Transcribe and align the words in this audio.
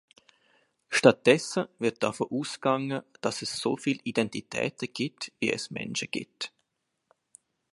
Stattdessen 0.89 1.67
wird 1.77 2.01
davon 2.01 2.29
ausgegangen, 2.31 3.03
dass 3.21 3.43
es 3.43 3.57
so 3.59 3.77
viele 3.77 4.01
Identitäten 4.01 4.91
gibt, 4.91 5.31
wie 5.39 5.53
es 5.53 5.69
Menschen 5.69 6.09
gibt. 6.09 6.51